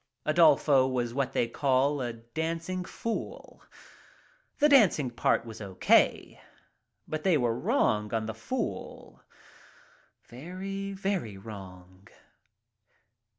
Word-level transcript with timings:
Adolfo 0.25 0.87
was 0.87 1.13
what 1.13 1.31
they 1.33 1.47
call 1.47 2.01
a 2.01 2.11
dancing 2.13 2.81
The 2.81 3.59
'dancing' 4.67 5.11
part 5.11 5.45
was 5.45 5.61
okay, 5.61 6.41
but 7.07 7.23
they 7.23 7.37
were 7.37 7.53
wrong 7.55 8.11
on 8.11 8.25
the 8.25 8.33
'fool/ 8.33 9.21
Very, 10.27 10.91
very 10.93 11.37
wrong. 11.37 12.07